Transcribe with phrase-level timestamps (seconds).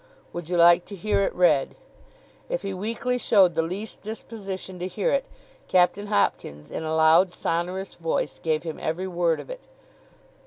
[0.33, 1.75] 'Would you like to hear it read?'
[2.49, 5.25] If he weakly showed the least disposition to hear it,
[5.67, 9.61] Captain Hopkins, in a loud sonorous voice, gave him every word of it.